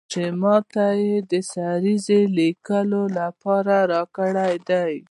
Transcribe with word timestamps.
چې 0.11 0.23
ماته 0.41 0.85
یې 1.03 1.15
د 1.31 1.33
سریزې 1.51 2.21
لیکلو 2.37 3.03
لپاره 3.19 3.75
راکړی 3.91 4.53
دی. 4.69 4.93